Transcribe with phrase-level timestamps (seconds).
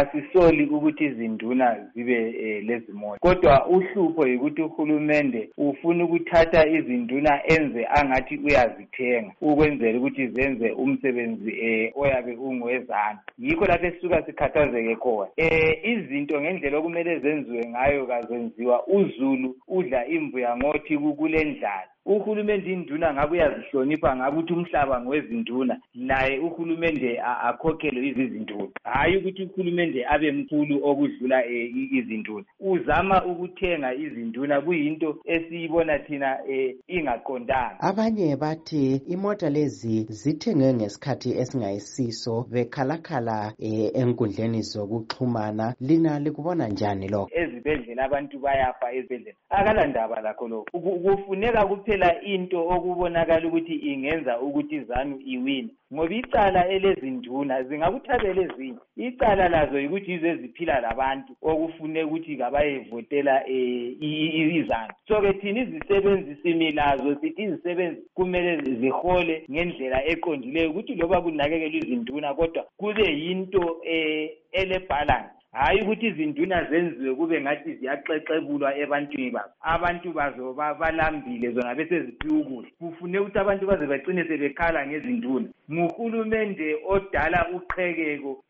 [0.00, 8.36] asisoli ukuthi izinduna zibe um lezimota kodwa uhlupho yikuthi uhulumende ufuna ukuthatha izinduna enze angathi
[8.36, 13.22] uyazithenga ukwenzela ukuthi zenze umsebenzi um oyabe ungowezandla.
[13.38, 15.30] Yikho lapho esisuka sikhathazeke khona.
[15.38, 18.86] Um izinto ngendlela okumele zenziwe ngayo kazenziwa.
[18.86, 21.93] Uzulu udla imbuya ngothi kule ndlala.
[22.06, 28.68] Uhulumende induna ngabe uyazihlonipha ngabe ukuthi umhlaba ngowezinduna laye uhulumende akhokhelwe izizinduna.
[28.84, 32.44] Hhayi ukuthi uhulumende abe mkhulu okudlula um izinduna.
[32.60, 37.80] Uzama ukuthenga izinduna kuyinto esiyibona thina um ingaqondanga.
[37.80, 45.74] Abanye bathi imota lezi zithengwe ngesikhathi esingayisiso bekhalakhala um enkundleni zokuxhumana.
[45.80, 47.30] Lina likubona njani lokho?
[47.32, 49.36] Ezibhedlela abantu bayafa ezibhedlela.
[49.50, 50.80] Akalandaba lakho lokho.
[51.04, 55.68] Kufuneka kuphela kuphela into okubonakala ukuthi ingenza ukuthi izanu iwine.
[55.92, 64.56] Ngoba icala elezinduna zingakuthabela ezinye icala lazo yikuthi yizo eziphila labantu okufune ukuthi kabayevotela um
[64.58, 64.92] izanu.
[65.08, 72.34] So-ke thina izisebenzi simi lazo sithi izisebenzi kumele zihole ngendlela eqondileyo ukuthi loba kunakekelwa izinduna
[72.34, 79.52] kodwa kube yinto um elebhalansi hhayi ukuthi izinduna zenziwe kube ngathi ziyaxexebulwa ebantwini babo.
[79.62, 82.70] Abantu bazo balambile zona beseziphiwa ukudla.
[82.78, 85.48] Kufuneka ukuthi abantu baze bagcine sebekhala ngezinduna.
[85.72, 88.44] Nguhulumende odala uqhekeko um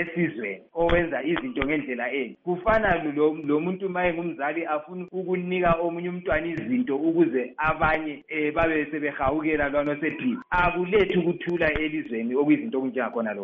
[0.00, 6.96] esizweni owenza izinto ngendlela enye kufana lo muntu ma engumzali afuna ukunika omunye umntwana izinto
[6.96, 13.42] ukuze abanye um babe sebehawukela lwana osephila akulethi ukuthula elizweni okuyizinto okunjengakhona lokho